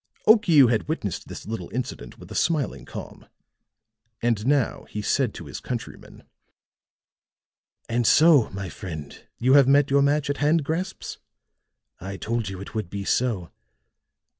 Okiu 0.25 0.65
had 0.71 0.87
witnessed 0.89 1.27
this 1.27 1.45
little 1.45 1.69
incident 1.71 2.17
with 2.17 2.31
a 2.31 2.33
smiling 2.33 2.85
calm. 2.85 3.27
And 4.19 4.47
now 4.47 4.85
he 4.89 5.03
said 5.03 5.31
to 5.35 5.45
his 5.45 5.59
countryman: 5.59 6.23
"And 7.87 8.07
so, 8.07 8.49
my 8.49 8.67
friend, 8.67 9.27
you 9.37 9.53
have 9.53 9.67
met 9.67 9.91
your 9.91 10.01
match 10.01 10.27
at 10.27 10.37
hand 10.37 10.63
grasps? 10.63 11.19
I 11.99 12.17
told 12.17 12.49
you 12.49 12.59
it 12.59 12.73
would 12.73 12.89
be 12.89 13.05
so. 13.05 13.51